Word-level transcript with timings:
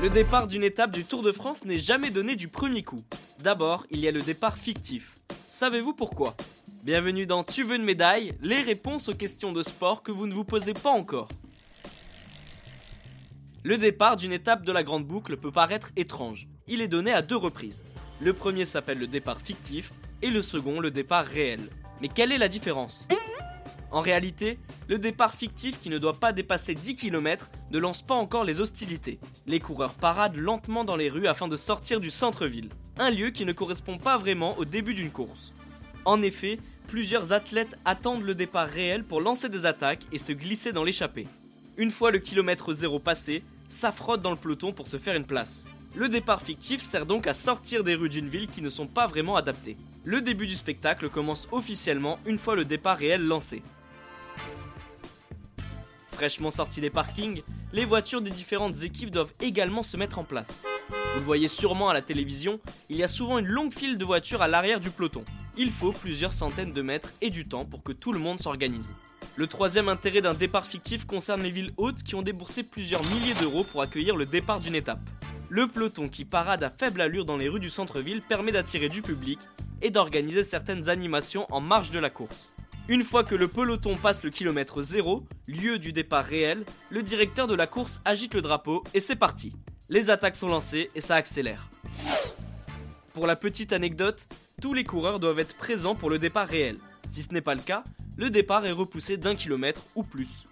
Le 0.00 0.10
départ 0.10 0.46
d'une 0.46 0.62
étape 0.62 0.92
du 0.92 1.04
Tour 1.04 1.22
de 1.22 1.32
France 1.32 1.64
n'est 1.64 1.78
jamais 1.78 2.10
donné 2.10 2.36
du 2.36 2.48
premier 2.48 2.82
coup. 2.82 3.00
D'abord, 3.40 3.84
il 3.90 3.98
y 4.00 4.08
a 4.08 4.12
le 4.12 4.22
départ 4.22 4.56
fictif. 4.56 5.16
Savez-vous 5.48 5.92
pourquoi? 5.92 6.36
Bienvenue 6.84 7.26
dans 7.26 7.42
Tu 7.44 7.64
veux 7.64 7.76
une 7.76 7.84
médaille 7.84 8.32
Les 8.40 8.62
réponses 8.62 9.08
aux 9.08 9.14
questions 9.14 9.52
de 9.52 9.62
sport 9.62 10.02
que 10.02 10.12
vous 10.12 10.26
ne 10.26 10.34
vous 10.34 10.44
posez 10.44 10.72
pas 10.72 10.90
encore. 10.90 11.28
Le 13.64 13.76
départ 13.76 14.16
d'une 14.16 14.32
étape 14.32 14.64
de 14.64 14.72
la 14.72 14.84
grande 14.84 15.04
boucle 15.04 15.36
peut 15.36 15.50
paraître 15.50 15.90
étrange. 15.96 16.48
Il 16.68 16.80
est 16.80 16.88
donné 16.88 17.12
à 17.12 17.20
deux 17.20 17.36
reprises. 17.36 17.84
Le 18.20 18.32
premier 18.32 18.66
s'appelle 18.66 18.98
le 18.98 19.08
départ 19.08 19.40
fictif 19.40 19.92
et 20.22 20.30
le 20.30 20.42
second 20.42 20.80
le 20.80 20.90
départ 20.90 21.26
réel. 21.26 21.60
Mais 22.00 22.08
quelle 22.08 22.32
est 22.32 22.38
la 22.38 22.48
différence? 22.48 23.08
En 23.90 24.00
réalité, 24.00 24.58
le 24.88 24.98
départ 24.98 25.34
fictif 25.34 25.80
qui 25.80 25.88
ne 25.88 25.98
doit 25.98 26.20
pas 26.20 26.32
dépasser 26.32 26.74
10 26.74 26.96
km 26.96 27.50
ne 27.70 27.78
lance 27.78 28.02
pas 28.02 28.14
encore 28.14 28.44
les 28.44 28.60
hostilités. 28.60 29.18
Les 29.46 29.60
coureurs 29.60 29.94
paradent 29.94 30.36
lentement 30.36 30.84
dans 30.84 30.96
les 30.96 31.08
rues 31.08 31.26
afin 31.26 31.48
de 31.48 31.56
sortir 31.56 32.00
du 32.00 32.10
centre-ville, 32.10 32.68
un 32.98 33.10
lieu 33.10 33.30
qui 33.30 33.44
ne 33.46 33.52
correspond 33.52 33.96
pas 33.96 34.18
vraiment 34.18 34.58
au 34.58 34.64
début 34.64 34.94
d'une 34.94 35.10
course. 35.10 35.52
En 36.04 36.22
effet, 36.22 36.58
plusieurs 36.86 37.32
athlètes 37.32 37.78
attendent 37.84 38.24
le 38.24 38.34
départ 38.34 38.68
réel 38.68 39.04
pour 39.04 39.20
lancer 39.20 39.48
des 39.48 39.66
attaques 39.66 40.04
et 40.12 40.18
se 40.18 40.32
glisser 40.32 40.72
dans 40.72 40.84
l'échappée. 40.84 41.26
Une 41.76 41.90
fois 41.90 42.10
le 42.10 42.18
kilomètre 42.18 42.72
zéro 42.72 42.98
passé, 42.98 43.42
s'affrontent 43.68 44.22
dans 44.22 44.30
le 44.30 44.36
peloton 44.36 44.72
pour 44.72 44.88
se 44.88 44.96
faire 44.96 45.14
une 45.14 45.26
place. 45.26 45.66
Le 45.94 46.08
départ 46.08 46.42
fictif 46.42 46.82
sert 46.82 47.06
donc 47.06 47.26
à 47.26 47.34
sortir 47.34 47.84
des 47.84 47.94
rues 47.94 48.08
d'une 48.08 48.28
ville 48.28 48.48
qui 48.48 48.62
ne 48.62 48.70
sont 48.70 48.86
pas 48.86 49.06
vraiment 49.06 49.36
adaptées. 49.36 49.76
Le 50.04 50.20
début 50.20 50.46
du 50.46 50.56
spectacle 50.56 51.08
commence 51.08 51.48
officiellement 51.52 52.18
une 52.26 52.38
fois 52.38 52.56
le 52.56 52.64
départ 52.64 52.98
réel 52.98 53.26
lancé. 53.26 53.62
Fraîchement 56.18 56.50
sortis 56.50 56.80
des 56.80 56.90
parkings, 56.90 57.42
les 57.72 57.84
voitures 57.84 58.20
des 58.20 58.32
différentes 58.32 58.82
équipes 58.82 59.12
doivent 59.12 59.32
également 59.40 59.84
se 59.84 59.96
mettre 59.96 60.18
en 60.18 60.24
place. 60.24 60.64
Vous 60.90 61.20
le 61.20 61.24
voyez 61.24 61.46
sûrement 61.46 61.90
à 61.90 61.94
la 61.94 62.02
télévision, 62.02 62.58
il 62.88 62.96
y 62.96 63.04
a 63.04 63.08
souvent 63.08 63.38
une 63.38 63.46
longue 63.46 63.72
file 63.72 63.96
de 63.96 64.04
voitures 64.04 64.42
à 64.42 64.48
l'arrière 64.48 64.80
du 64.80 64.90
peloton. 64.90 65.22
Il 65.56 65.70
faut 65.70 65.92
plusieurs 65.92 66.32
centaines 66.32 66.72
de 66.72 66.82
mètres 66.82 67.12
et 67.20 67.30
du 67.30 67.46
temps 67.46 67.64
pour 67.64 67.84
que 67.84 67.92
tout 67.92 68.12
le 68.12 68.18
monde 68.18 68.40
s'organise. 68.40 68.96
Le 69.36 69.46
troisième 69.46 69.88
intérêt 69.88 70.20
d'un 70.20 70.34
départ 70.34 70.66
fictif 70.66 71.04
concerne 71.04 71.44
les 71.44 71.52
villes 71.52 71.70
hautes 71.76 72.02
qui 72.02 72.16
ont 72.16 72.22
déboursé 72.22 72.64
plusieurs 72.64 73.04
milliers 73.04 73.34
d'euros 73.34 73.62
pour 73.62 73.80
accueillir 73.80 74.16
le 74.16 74.26
départ 74.26 74.58
d'une 74.58 74.74
étape. 74.74 75.08
Le 75.48 75.68
peloton 75.68 76.08
qui 76.08 76.24
parade 76.24 76.64
à 76.64 76.70
faible 76.70 77.00
allure 77.00 77.26
dans 77.26 77.36
les 77.36 77.48
rues 77.48 77.60
du 77.60 77.70
centre-ville 77.70 78.22
permet 78.22 78.50
d'attirer 78.50 78.88
du 78.88 79.02
public 79.02 79.38
et 79.82 79.90
d'organiser 79.90 80.42
certaines 80.42 80.88
animations 80.88 81.46
en 81.50 81.60
marge 81.60 81.92
de 81.92 82.00
la 82.00 82.10
course. 82.10 82.52
Une 82.90 83.04
fois 83.04 83.22
que 83.22 83.34
le 83.34 83.48
peloton 83.48 83.96
passe 83.96 84.24
le 84.24 84.30
kilomètre 84.30 84.80
zéro, 84.80 85.26
lieu 85.46 85.78
du 85.78 85.92
départ 85.92 86.24
réel, 86.24 86.64
le 86.88 87.02
directeur 87.02 87.46
de 87.46 87.54
la 87.54 87.66
course 87.66 88.00
agite 88.06 88.32
le 88.32 88.40
drapeau 88.40 88.82
et 88.94 89.00
c'est 89.00 89.14
parti. 89.14 89.52
Les 89.90 90.08
attaques 90.08 90.36
sont 90.36 90.48
lancées 90.48 90.90
et 90.94 91.02
ça 91.02 91.16
accélère. 91.16 91.68
Pour 93.12 93.26
la 93.26 93.36
petite 93.36 93.74
anecdote, 93.74 94.26
tous 94.62 94.72
les 94.72 94.84
coureurs 94.84 95.20
doivent 95.20 95.38
être 95.38 95.58
présents 95.58 95.94
pour 95.94 96.08
le 96.08 96.18
départ 96.18 96.48
réel. 96.48 96.78
Si 97.10 97.22
ce 97.22 97.34
n'est 97.34 97.42
pas 97.42 97.54
le 97.54 97.60
cas, 97.60 97.84
le 98.16 98.30
départ 98.30 98.64
est 98.64 98.72
repoussé 98.72 99.18
d'un 99.18 99.34
kilomètre 99.34 99.82
ou 99.94 100.02
plus. 100.02 100.46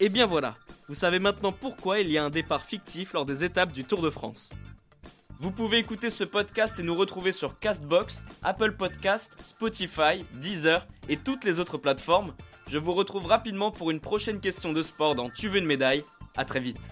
Et 0.00 0.08
bien 0.08 0.26
voilà, 0.26 0.56
vous 0.88 0.94
savez 0.94 1.18
maintenant 1.18 1.52
pourquoi 1.52 2.00
il 2.00 2.10
y 2.10 2.16
a 2.16 2.24
un 2.24 2.30
départ 2.30 2.64
fictif 2.64 3.12
lors 3.12 3.26
des 3.26 3.44
étapes 3.44 3.72
du 3.72 3.84
Tour 3.84 4.00
de 4.00 4.08
France. 4.08 4.54
Vous 5.38 5.50
pouvez 5.50 5.78
écouter 5.78 6.08
ce 6.08 6.24
podcast 6.24 6.78
et 6.78 6.82
nous 6.82 6.94
retrouver 6.94 7.30
sur 7.30 7.58
Castbox, 7.58 8.24
Apple 8.42 8.72
Podcast, 8.72 9.36
Spotify, 9.44 10.24
Deezer 10.34 10.86
et 11.10 11.18
toutes 11.18 11.44
les 11.44 11.60
autres 11.60 11.76
plateformes. 11.76 12.34
Je 12.68 12.78
vous 12.78 12.94
retrouve 12.94 13.26
rapidement 13.26 13.70
pour 13.70 13.90
une 13.90 14.00
prochaine 14.00 14.40
question 14.40 14.72
de 14.72 14.80
sport 14.80 15.14
dans 15.14 15.28
Tu 15.28 15.48
veux 15.48 15.58
une 15.58 15.66
médaille. 15.66 16.04
À 16.36 16.44
très 16.46 16.60
vite. 16.60 16.90